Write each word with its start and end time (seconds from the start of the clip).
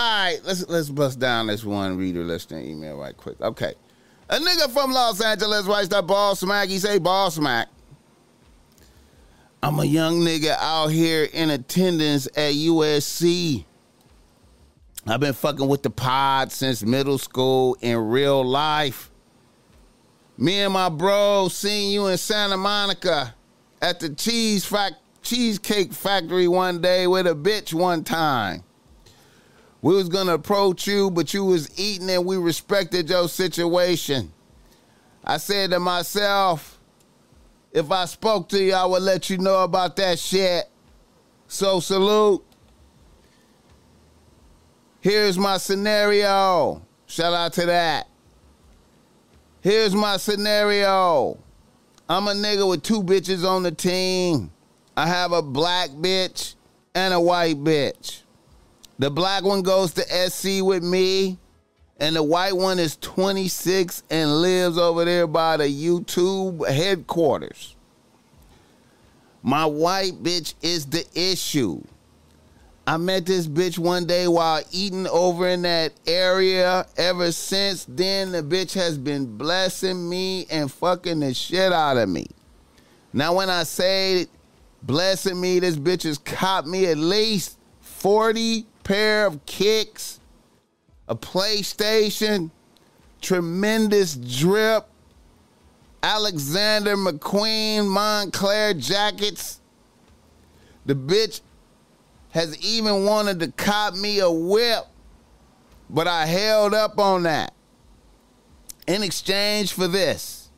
right, 0.00 0.38
let's 0.44 0.68
let's 0.68 0.88
bust 0.88 1.18
down 1.18 1.48
this 1.48 1.64
one 1.64 1.96
reader 1.96 2.24
listener 2.24 2.60
email 2.60 2.96
right 2.96 3.16
quick. 3.16 3.40
Okay. 3.40 3.74
A 4.28 4.38
nigga 4.38 4.70
from 4.70 4.92
Los 4.92 5.20
Angeles 5.20 5.66
writes 5.66 5.88
that 5.88 6.06
ball 6.06 6.36
smack. 6.36 6.68
He 6.68 6.78
say 6.78 6.98
ball 6.98 7.30
smack. 7.30 7.68
I'm 9.62 9.78
a 9.78 9.84
young 9.84 10.20
nigga 10.20 10.56
out 10.58 10.88
here 10.88 11.28
in 11.32 11.50
attendance 11.50 12.26
at 12.28 12.54
USC. 12.54 13.64
I've 15.06 15.20
been 15.20 15.34
fucking 15.34 15.66
with 15.66 15.82
the 15.82 15.90
pod 15.90 16.52
since 16.52 16.82
middle 16.82 17.18
school 17.18 17.76
in 17.80 17.98
real 17.98 18.44
life. 18.44 19.10
Me 20.38 20.60
and 20.60 20.72
my 20.72 20.88
bro 20.88 21.48
seen 21.48 21.92
you 21.92 22.06
in 22.06 22.16
Santa 22.16 22.56
Monica 22.56 23.34
at 23.82 24.00
the 24.00 24.10
cheese 24.10 24.64
fac- 24.64 24.94
cheesecake 25.22 25.92
factory 25.92 26.48
one 26.48 26.80
day 26.80 27.06
with 27.06 27.26
a 27.26 27.34
bitch 27.34 27.74
one 27.74 28.04
time. 28.04 28.62
We 29.82 29.94
was 29.94 30.08
gonna 30.08 30.34
approach 30.34 30.86
you, 30.86 31.10
but 31.10 31.32
you 31.32 31.44
was 31.44 31.78
eating 31.78 32.10
and 32.10 32.26
we 32.26 32.36
respected 32.36 33.08
your 33.08 33.28
situation. 33.28 34.32
I 35.24 35.38
said 35.38 35.70
to 35.70 35.80
myself, 35.80 36.78
if 37.72 37.90
I 37.90 38.04
spoke 38.04 38.48
to 38.50 38.62
you, 38.62 38.74
I 38.74 38.84
would 38.84 39.02
let 39.02 39.30
you 39.30 39.38
know 39.38 39.62
about 39.62 39.96
that 39.96 40.18
shit. 40.18 40.64
So 41.48 41.80
salute. 41.80 42.44
Here's 45.00 45.38
my 45.38 45.56
scenario. 45.56 46.82
Shout 47.06 47.32
out 47.32 47.52
to 47.54 47.66
that. 47.66 48.06
Here's 49.62 49.94
my 49.94 50.16
scenario. 50.16 51.38
I'm 52.08 52.28
a 52.28 52.32
nigga 52.32 52.68
with 52.68 52.82
two 52.82 53.02
bitches 53.02 53.48
on 53.48 53.62
the 53.62 53.70
team. 53.72 54.50
I 54.96 55.06
have 55.06 55.32
a 55.32 55.42
black 55.42 55.90
bitch 55.90 56.54
and 56.94 57.14
a 57.14 57.20
white 57.20 57.56
bitch. 57.56 58.22
The 59.00 59.10
black 59.10 59.44
one 59.44 59.62
goes 59.62 59.94
to 59.94 60.02
SC 60.02 60.62
with 60.62 60.82
me, 60.82 61.38
and 61.98 62.14
the 62.14 62.22
white 62.22 62.54
one 62.54 62.78
is 62.78 62.96
26 62.96 64.02
and 64.10 64.42
lives 64.42 64.76
over 64.76 65.06
there 65.06 65.26
by 65.26 65.56
the 65.56 65.64
YouTube 65.64 66.68
headquarters. 66.68 67.76
My 69.42 69.64
white 69.64 70.22
bitch 70.22 70.52
is 70.60 70.84
the 70.84 71.06
issue. 71.14 71.82
I 72.86 72.98
met 72.98 73.24
this 73.24 73.46
bitch 73.46 73.78
one 73.78 74.04
day 74.04 74.28
while 74.28 74.62
eating 74.70 75.06
over 75.06 75.48
in 75.48 75.62
that 75.62 75.94
area. 76.06 76.86
Ever 76.98 77.32
since 77.32 77.86
then, 77.86 78.32
the 78.32 78.42
bitch 78.42 78.74
has 78.74 78.98
been 78.98 79.38
blessing 79.38 80.10
me 80.10 80.44
and 80.50 80.70
fucking 80.70 81.20
the 81.20 81.32
shit 81.32 81.72
out 81.72 81.96
of 81.96 82.10
me. 82.10 82.26
Now, 83.14 83.36
when 83.36 83.48
I 83.48 83.62
say 83.62 84.26
blessing 84.82 85.40
me, 85.40 85.58
this 85.58 85.76
bitch 85.76 86.02
has 86.02 86.18
caught 86.18 86.66
me 86.66 86.84
at 86.84 86.98
least 86.98 87.56
40 87.80 88.66
pair 88.84 89.26
of 89.26 89.44
kicks, 89.46 90.20
a 91.08 91.16
PlayStation, 91.16 92.50
tremendous 93.20 94.14
drip, 94.14 94.86
Alexander 96.02 96.96
McQueen 96.96 97.82
Moncler 97.82 98.78
jackets. 98.78 99.60
The 100.86 100.94
bitch 100.94 101.40
has 102.30 102.56
even 102.64 103.04
wanted 103.04 103.40
to 103.40 103.52
cop 103.52 103.94
me 103.94 104.20
a 104.20 104.30
whip, 104.30 104.84
but 105.88 106.06
I 106.06 106.26
held 106.26 106.74
up 106.74 106.98
on 106.98 107.24
that. 107.24 107.52
In 108.86 109.02
exchange 109.02 109.72
for 109.72 109.86
this, 109.88 110.48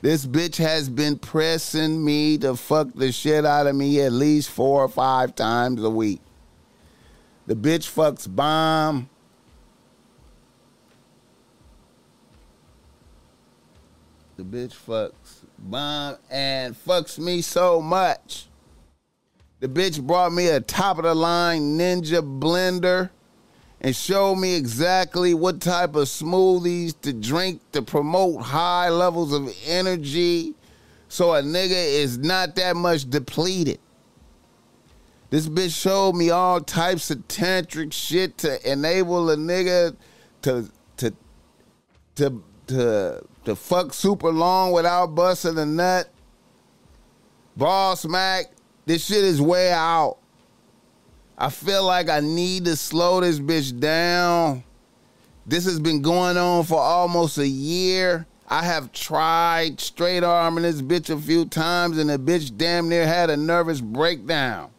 this 0.00 0.26
bitch 0.26 0.56
has 0.56 0.88
been 0.88 1.18
pressing 1.18 2.04
me 2.04 2.38
to 2.38 2.56
fuck 2.56 2.88
the 2.94 3.10
shit 3.10 3.44
out 3.44 3.66
of 3.66 3.74
me 3.74 4.00
at 4.00 4.12
least 4.12 4.50
four 4.50 4.82
or 4.82 4.88
five 4.88 5.34
times 5.34 5.82
a 5.82 5.90
week. 5.90 6.20
The 7.46 7.54
bitch 7.54 7.92
fucks 7.92 8.26
bomb. 8.32 9.08
The 14.36 14.42
bitch 14.42 14.74
fucks 14.74 15.44
bomb 15.58 16.16
and 16.30 16.74
fucks 16.74 17.18
me 17.18 17.42
so 17.42 17.80
much. 17.82 18.46
The 19.60 19.68
bitch 19.68 20.00
brought 20.00 20.32
me 20.32 20.48
a 20.48 20.60
top 20.60 20.98
of 20.98 21.04
the 21.04 21.14
line 21.14 21.78
Ninja 21.78 22.22
blender 22.40 23.10
and 23.80 23.94
showed 23.94 24.36
me 24.36 24.56
exactly 24.56 25.34
what 25.34 25.60
type 25.60 25.94
of 25.94 26.08
smoothies 26.08 26.98
to 27.02 27.12
drink 27.12 27.60
to 27.72 27.82
promote 27.82 28.42
high 28.42 28.88
levels 28.88 29.32
of 29.32 29.54
energy 29.66 30.54
so 31.08 31.34
a 31.34 31.42
nigga 31.42 31.70
is 31.70 32.18
not 32.18 32.56
that 32.56 32.74
much 32.74 33.08
depleted. 33.08 33.78
This 35.34 35.48
bitch 35.48 35.74
showed 35.76 36.12
me 36.12 36.30
all 36.30 36.60
types 36.60 37.10
of 37.10 37.26
tantric 37.26 37.92
shit 37.92 38.38
to 38.38 38.70
enable 38.70 39.28
a 39.30 39.36
nigga 39.36 39.96
to 40.42 40.70
to 40.98 41.12
to 42.14 42.40
to 42.68 43.26
to 43.44 43.56
fuck 43.56 43.92
super 43.92 44.30
long 44.30 44.70
without 44.70 45.16
busting 45.16 45.58
a 45.58 45.66
nut. 45.66 46.08
Ball 47.56 47.96
smack, 47.96 48.52
this 48.86 49.06
shit 49.06 49.24
is 49.24 49.42
way 49.42 49.72
out. 49.72 50.18
I 51.36 51.50
feel 51.50 51.84
like 51.84 52.08
I 52.08 52.20
need 52.20 52.66
to 52.66 52.76
slow 52.76 53.20
this 53.20 53.40
bitch 53.40 53.80
down. 53.80 54.62
This 55.46 55.64
has 55.64 55.80
been 55.80 56.00
going 56.00 56.36
on 56.36 56.62
for 56.62 56.78
almost 56.78 57.38
a 57.38 57.48
year. 57.48 58.24
I 58.46 58.62
have 58.62 58.92
tried 58.92 59.80
straight 59.80 60.22
arming 60.22 60.62
this 60.62 60.80
bitch 60.80 61.10
a 61.10 61.18
few 61.20 61.44
times, 61.44 61.98
and 61.98 62.08
the 62.08 62.20
bitch 62.20 62.56
damn 62.56 62.88
near 62.88 63.04
had 63.04 63.30
a 63.30 63.36
nervous 63.36 63.80
breakdown. 63.80 64.70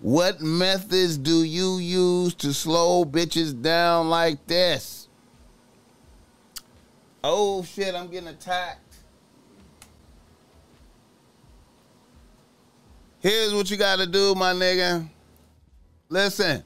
What 0.00 0.40
methods 0.40 1.16
do 1.16 1.42
you 1.42 1.78
use 1.78 2.34
to 2.34 2.52
slow 2.52 3.04
bitches 3.04 3.60
down 3.60 4.10
like 4.10 4.46
this? 4.46 5.08
Oh 7.24 7.64
shit, 7.64 7.94
I'm 7.94 8.08
getting 8.08 8.28
attacked. 8.28 8.82
Here's 13.20 13.54
what 13.54 13.70
you 13.70 13.76
gotta 13.76 14.06
do, 14.06 14.34
my 14.34 14.52
nigga. 14.52 15.08
Listen. 16.08 16.62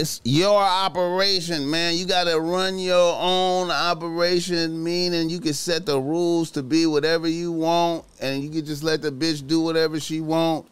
It's 0.00 0.22
your 0.24 0.58
operation, 0.58 1.68
man. 1.70 1.94
You 1.94 2.06
gotta 2.06 2.40
run 2.40 2.78
your 2.78 3.18
own 3.20 3.70
operation, 3.70 4.82
meaning 4.82 5.28
you 5.28 5.40
can 5.40 5.52
set 5.52 5.84
the 5.84 6.00
rules 6.00 6.50
to 6.52 6.62
be 6.62 6.86
whatever 6.86 7.28
you 7.28 7.52
want, 7.52 8.06
and 8.18 8.42
you 8.42 8.48
can 8.48 8.64
just 8.64 8.82
let 8.82 9.02
the 9.02 9.12
bitch 9.12 9.46
do 9.46 9.60
whatever 9.60 10.00
she 10.00 10.22
want. 10.22 10.66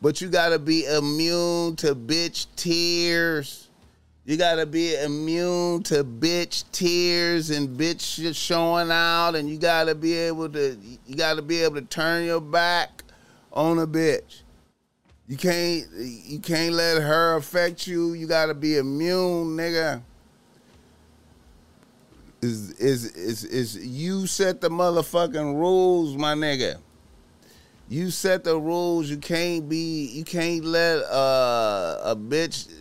But 0.00 0.20
you 0.20 0.28
gotta 0.28 0.60
be 0.60 0.86
immune 0.86 1.74
to 1.74 1.96
bitch 1.96 2.46
tears. 2.54 3.68
You 4.24 4.36
gotta 4.36 4.64
be 4.64 4.94
immune 4.94 5.82
to 5.84 6.04
bitch 6.04 6.62
tears 6.70 7.50
and 7.50 7.76
bitch 7.76 8.32
showing 8.36 8.92
out, 8.92 9.34
and 9.34 9.50
you 9.50 9.58
gotta 9.58 9.96
be 9.96 10.14
able 10.14 10.48
to 10.50 10.78
you 11.04 11.16
gotta 11.16 11.42
be 11.42 11.64
able 11.64 11.74
to 11.74 11.82
turn 11.82 12.26
your 12.26 12.40
back 12.40 13.02
on 13.52 13.80
a 13.80 13.88
bitch. 13.88 14.42
You 15.28 15.36
can't 15.36 15.86
you 15.92 16.38
can't 16.38 16.74
let 16.74 17.02
her 17.02 17.36
affect 17.36 17.86
you. 17.86 18.14
You 18.14 18.26
gotta 18.26 18.54
be 18.54 18.78
immune, 18.78 19.56
nigga. 19.58 20.02
Is 22.40 22.70
is 22.72 23.12
is 23.14 23.44
is 23.44 23.76
you 23.76 24.26
set 24.26 24.62
the 24.62 24.70
motherfucking 24.70 25.54
rules, 25.54 26.16
my 26.16 26.34
nigga. 26.34 26.78
You 27.90 28.10
set 28.10 28.42
the 28.42 28.58
rules. 28.58 29.10
You 29.10 29.18
can't 29.18 29.68
be 29.68 30.06
you 30.06 30.24
can't 30.24 30.64
let 30.64 31.00
uh, 31.04 32.00
a 32.04 32.16
bitch 32.16 32.72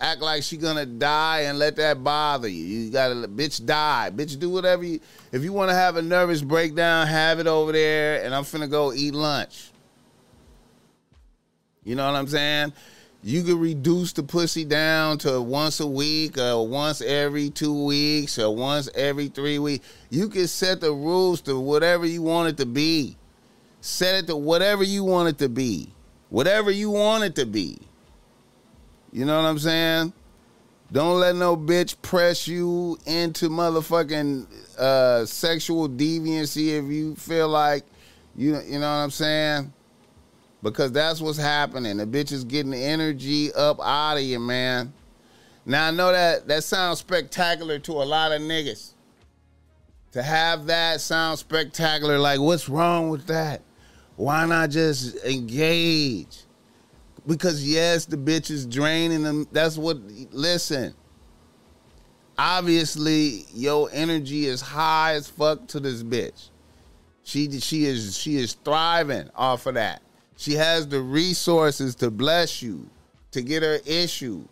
act 0.00 0.20
like 0.20 0.44
she 0.44 0.56
gonna 0.56 0.86
die 0.86 1.40
and 1.40 1.58
let 1.58 1.74
that 1.76 2.04
bother 2.04 2.46
you. 2.46 2.62
You 2.62 2.90
gotta 2.90 3.14
let 3.14 3.30
bitch 3.30 3.64
die. 3.66 4.12
Bitch 4.14 4.38
do 4.38 4.48
whatever 4.48 4.84
you 4.84 5.00
if 5.32 5.42
you 5.42 5.52
wanna 5.52 5.74
have 5.74 5.96
a 5.96 6.02
nervous 6.02 6.40
breakdown, 6.40 7.08
have 7.08 7.40
it 7.40 7.48
over 7.48 7.72
there 7.72 8.22
and 8.22 8.32
I'm 8.32 8.44
finna 8.44 8.70
go 8.70 8.92
eat 8.92 9.12
lunch. 9.12 9.72
You 11.84 11.94
know 11.94 12.06
what 12.06 12.18
I'm 12.18 12.26
saying? 12.26 12.72
You 13.22 13.42
could 13.42 13.56
reduce 13.56 14.12
the 14.12 14.22
pussy 14.22 14.64
down 14.66 15.16
to 15.18 15.40
once 15.40 15.80
a 15.80 15.86
week 15.86 16.36
or 16.36 16.68
once 16.68 17.00
every 17.00 17.48
two 17.48 17.84
weeks 17.86 18.38
or 18.38 18.54
once 18.54 18.88
every 18.94 19.28
three 19.28 19.58
weeks. 19.58 19.86
You 20.10 20.28
can 20.28 20.46
set 20.46 20.82
the 20.82 20.92
rules 20.92 21.40
to 21.42 21.58
whatever 21.58 22.04
you 22.04 22.20
want 22.20 22.50
it 22.50 22.56
to 22.58 22.66
be. 22.66 23.16
Set 23.80 24.14
it 24.14 24.26
to 24.26 24.36
whatever 24.36 24.82
you 24.82 25.04
want 25.04 25.30
it 25.30 25.38
to 25.38 25.48
be. 25.48 25.92
Whatever 26.28 26.70
you 26.70 26.90
want 26.90 27.24
it 27.24 27.34
to 27.36 27.46
be. 27.46 27.78
You 29.12 29.24
know 29.24 29.40
what 29.40 29.48
I'm 29.48 29.58
saying? 29.58 30.12
Don't 30.92 31.18
let 31.18 31.34
no 31.34 31.56
bitch 31.56 32.00
press 32.02 32.46
you 32.46 32.98
into 33.06 33.48
motherfucking 33.48 34.46
uh, 34.78 35.24
sexual 35.24 35.88
deviancy 35.88 36.78
if 36.78 36.84
you 36.84 37.14
feel 37.16 37.48
like 37.48 37.84
you 38.36 38.60
you 38.62 38.78
know 38.78 38.80
what 38.80 39.04
I'm 39.04 39.10
saying? 39.10 39.72
Because 40.64 40.90
that's 40.90 41.20
what's 41.20 41.38
happening. 41.38 41.98
The 41.98 42.06
bitch 42.06 42.32
is 42.32 42.42
getting 42.42 42.72
the 42.72 42.82
energy 42.82 43.52
up 43.52 43.78
out 43.80 44.16
of 44.16 44.24
you, 44.24 44.40
man. 44.40 44.92
Now 45.64 45.86
I 45.86 45.90
know 45.92 46.10
that 46.10 46.48
that 46.48 46.64
sounds 46.64 46.98
spectacular 46.98 47.78
to 47.78 47.92
a 47.92 48.04
lot 48.04 48.32
of 48.32 48.42
niggas. 48.42 48.94
To 50.12 50.22
have 50.22 50.66
that 50.66 51.00
sound 51.00 51.38
spectacular, 51.38 52.18
like 52.18 52.40
what's 52.40 52.68
wrong 52.68 53.10
with 53.10 53.26
that? 53.26 53.62
Why 54.16 54.46
not 54.46 54.70
just 54.70 55.16
engage? 55.24 56.44
because 57.26 57.66
yes, 57.66 58.04
the 58.04 58.16
bitch 58.16 58.50
is 58.50 58.66
draining 58.66 59.22
them. 59.22 59.46
That's 59.52 59.78
what. 59.78 59.98
Listen, 60.30 60.94
obviously 62.36 63.46
your 63.54 63.88
energy 63.92 64.46
is 64.46 64.60
high 64.60 65.14
as 65.14 65.28
fuck 65.28 65.66
to 65.68 65.80
this 65.80 66.02
bitch. 66.02 66.50
She 67.22 67.50
she 67.60 67.86
is 67.86 68.16
she 68.16 68.36
is 68.36 68.54
thriving 68.64 69.30
off 69.34 69.66
of 69.66 69.74
that. 69.74 70.02
She 70.36 70.54
has 70.54 70.88
the 70.88 71.00
resources 71.00 71.94
to 71.96 72.10
bless 72.10 72.62
you, 72.62 72.88
to 73.30 73.42
get 73.42 73.62
her 73.62 73.78
issue. 73.86 74.44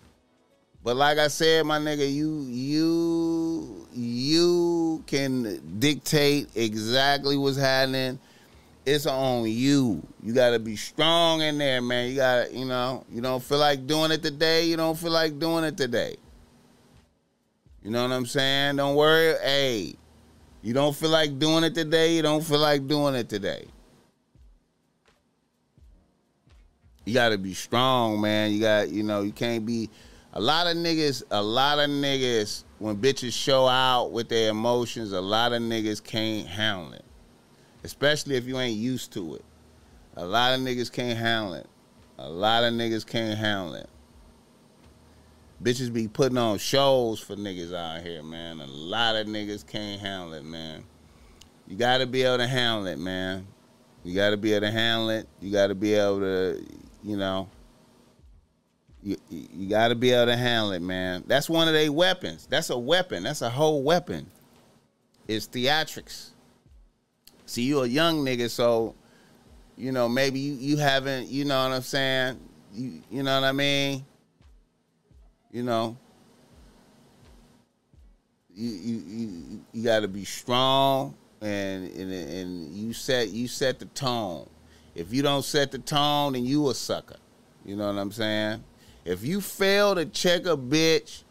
But 0.84 0.96
like 0.96 1.18
I 1.18 1.28
said, 1.28 1.64
my 1.64 1.78
nigga, 1.78 2.12
you 2.12 2.44
you 2.48 3.86
you 3.92 5.04
can 5.06 5.78
dictate 5.78 6.48
exactly 6.56 7.36
what's 7.36 7.56
happening. 7.56 8.18
It's 8.84 9.06
on 9.06 9.44
you. 9.48 10.02
You 10.24 10.32
gotta 10.32 10.58
be 10.58 10.74
strong 10.74 11.40
in 11.40 11.58
there, 11.58 11.80
man. 11.80 12.10
You 12.10 12.16
gotta, 12.16 12.52
you 12.52 12.64
know, 12.64 13.04
you 13.12 13.20
don't 13.20 13.42
feel 13.42 13.58
like 13.58 13.86
doing 13.86 14.10
it 14.10 14.24
today, 14.24 14.64
you 14.64 14.76
don't 14.76 14.98
feel 14.98 15.12
like 15.12 15.38
doing 15.38 15.62
it 15.62 15.76
today. 15.76 16.16
You 17.84 17.90
know 17.90 18.02
what 18.02 18.12
I'm 18.12 18.26
saying? 18.26 18.76
Don't 18.76 18.96
worry. 18.96 19.34
Hey, 19.40 19.94
you 20.62 20.74
don't 20.74 20.96
feel 20.96 21.10
like 21.10 21.38
doing 21.38 21.62
it 21.62 21.76
today, 21.76 22.16
you 22.16 22.22
don't 22.22 22.44
feel 22.44 22.58
like 22.58 22.88
doing 22.88 23.14
it 23.14 23.28
today. 23.28 23.66
You 27.04 27.14
gotta 27.14 27.38
be 27.38 27.54
strong, 27.54 28.20
man. 28.20 28.52
You 28.52 28.60
got, 28.60 28.90
you 28.90 29.02
know, 29.02 29.22
you 29.22 29.32
can't 29.32 29.66
be 29.66 29.90
a 30.34 30.40
lot 30.40 30.66
of 30.66 30.76
niggas, 30.76 31.22
a 31.30 31.42
lot 31.42 31.78
of 31.78 31.90
niggas, 31.90 32.64
when 32.78 32.96
bitches 32.96 33.32
show 33.34 33.68
out 33.68 34.12
with 34.12 34.28
their 34.28 34.50
emotions, 34.50 35.12
a 35.12 35.20
lot 35.20 35.52
of 35.52 35.60
niggas 35.60 36.02
can't 36.02 36.46
handle 36.46 36.92
it. 36.94 37.04
Especially 37.84 38.36
if 38.36 38.46
you 38.46 38.58
ain't 38.58 38.78
used 38.78 39.12
to 39.12 39.34
it. 39.34 39.44
A 40.16 40.24
lot 40.24 40.54
of 40.54 40.60
niggas 40.60 40.90
can't 40.90 41.18
handle 41.18 41.54
it. 41.54 41.66
A 42.18 42.28
lot 42.28 42.64
of 42.64 42.72
niggas 42.72 43.06
can't 43.06 43.38
handle 43.38 43.74
it. 43.74 43.88
Bitches 45.62 45.92
be 45.92 46.08
putting 46.08 46.38
on 46.38 46.58
shows 46.58 47.20
for 47.20 47.36
niggas 47.36 47.74
out 47.74 48.02
here, 48.02 48.22
man. 48.22 48.60
A 48.60 48.66
lot 48.66 49.16
of 49.16 49.26
niggas 49.26 49.66
can't 49.66 50.00
handle 50.00 50.32
it, 50.34 50.44
man. 50.44 50.84
You 51.66 51.76
gotta 51.76 52.06
be 52.06 52.22
able 52.22 52.38
to 52.38 52.46
handle 52.46 52.86
it, 52.86 52.98
man. 52.98 53.46
You 54.02 54.14
gotta 54.14 54.36
be 54.36 54.52
able 54.52 54.66
to 54.66 54.72
handle 54.72 55.10
it. 55.10 55.28
You 55.40 55.52
gotta 55.52 55.74
be 55.74 55.94
able 55.94 56.20
to, 56.20 56.66
you 57.02 57.16
know, 57.16 57.48
you, 59.02 59.16
you 59.28 59.68
got 59.68 59.88
to 59.88 59.94
be 59.94 60.12
able 60.12 60.26
to 60.26 60.36
handle 60.36 60.72
it, 60.72 60.82
man. 60.82 61.24
That's 61.26 61.50
one 61.50 61.66
of 61.66 61.74
their 61.74 61.90
weapons. 61.90 62.46
That's 62.48 62.70
a 62.70 62.78
weapon. 62.78 63.24
That's 63.24 63.42
a 63.42 63.50
whole 63.50 63.82
weapon. 63.82 64.26
It's 65.26 65.46
theatrics. 65.48 66.30
See, 67.46 67.62
you 67.62 67.80
a 67.82 67.86
young 67.86 68.24
nigga, 68.24 68.48
so 68.48 68.94
you 69.76 69.92
know 69.92 70.08
maybe 70.08 70.38
you, 70.38 70.54
you 70.54 70.76
haven't. 70.76 71.28
You 71.28 71.44
know 71.44 71.68
what 71.68 71.74
I'm 71.74 71.82
saying? 71.82 72.38
You 72.72 73.02
you 73.10 73.22
know 73.22 73.40
what 73.40 73.46
I 73.46 73.52
mean? 73.52 74.04
You 75.50 75.62
know. 75.62 75.96
You 78.54 78.68
you 78.68 79.02
you, 79.06 79.60
you 79.72 79.82
got 79.82 80.00
to 80.00 80.08
be 80.08 80.24
strong 80.26 81.14
and, 81.40 81.90
and 81.90 82.12
and 82.12 82.74
you 82.74 82.92
set 82.92 83.30
you 83.30 83.48
set 83.48 83.78
the 83.78 83.86
tone. 83.86 84.48
If 84.94 85.12
you 85.12 85.22
don't 85.22 85.44
set 85.44 85.70
the 85.70 85.78
tone, 85.78 86.34
then 86.34 86.44
you 86.44 86.68
a 86.68 86.74
sucker. 86.74 87.16
You 87.64 87.76
know 87.76 87.86
what 87.86 87.98
I'm 87.98 88.12
saying? 88.12 88.64
If 89.04 89.24
you 89.24 89.40
fail 89.40 89.94
to 89.94 90.04
check 90.06 90.46
a 90.46 90.56
bitch 90.56 91.22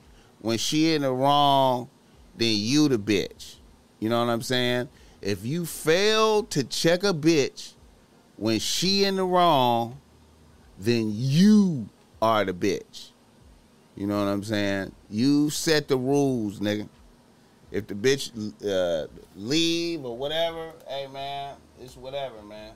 when 0.42 0.58
she 0.58 0.94
in 0.94 1.04
the 1.04 1.12
wrong, 1.12 1.90
then 2.36 2.56
you 2.58 2.88
the 2.88 2.98
bitch. 2.98 3.56
You 4.00 4.10
know 4.10 4.20
what 4.20 4.32
I'm 4.32 4.42
saying? 4.42 4.90
If 5.22 5.46
you 5.46 5.66
fail 5.66 6.44
to 6.44 6.64
check 6.64 7.04
a 7.04 7.14
bitch 7.14 7.74
when 8.38 8.60
she 8.60 9.04
in 9.04 9.18
the 9.18 9.26
wrong, 9.26 10.02
then 10.80 11.12
you 11.14 11.88
are 12.22 12.44
the 12.44 12.54
bitch. 12.54 13.10
You 13.96 14.08
know 14.08 14.18
what 14.24 14.32
I'm 14.32 14.44
saying? 14.44 14.94
You 15.10 15.50
set 15.50 15.88
the 15.88 15.98
rules, 15.98 16.60
nigga. 16.60 16.90
If 17.72 17.88
the 17.88 17.94
bitch 17.94 18.32
uh, 18.66 19.08
leave 19.36 20.04
or 20.04 20.18
whatever, 20.18 20.74
hey 20.88 21.08
man, 21.08 21.56
it's 21.80 21.96
whatever, 21.96 22.42
man. 22.42 22.74